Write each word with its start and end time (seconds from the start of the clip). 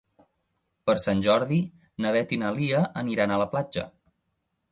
Per 0.89 0.95
Sant 1.01 1.19
Jordi 1.25 1.59
na 2.05 2.13
Beth 2.17 2.33
i 2.37 2.41
na 2.45 2.51
Lia 2.57 2.81
aniran 3.03 3.35
a 3.35 3.39
la 3.43 3.49
platja. 3.55 3.87